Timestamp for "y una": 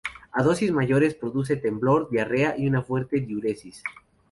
2.57-2.81